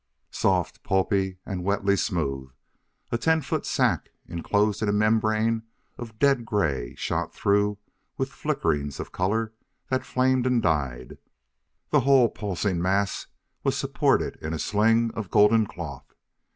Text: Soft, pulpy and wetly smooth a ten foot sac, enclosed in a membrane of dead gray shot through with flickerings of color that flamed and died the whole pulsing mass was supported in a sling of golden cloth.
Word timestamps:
Soft, 0.31 0.81
pulpy 0.81 1.37
and 1.45 1.63
wetly 1.63 1.95
smooth 1.95 2.51
a 3.11 3.19
ten 3.19 3.39
foot 3.43 3.67
sac, 3.67 4.09
enclosed 4.25 4.81
in 4.81 4.89
a 4.89 4.91
membrane 4.91 5.61
of 5.99 6.17
dead 6.17 6.43
gray 6.43 6.95
shot 6.95 7.35
through 7.35 7.77
with 8.17 8.31
flickerings 8.31 8.99
of 8.99 9.11
color 9.11 9.53
that 9.89 10.03
flamed 10.03 10.47
and 10.47 10.59
died 10.63 11.19
the 11.91 11.99
whole 11.99 12.29
pulsing 12.29 12.81
mass 12.81 13.27
was 13.63 13.77
supported 13.77 14.37
in 14.37 14.55
a 14.55 14.57
sling 14.57 15.11
of 15.13 15.29
golden 15.29 15.67
cloth. 15.67 16.15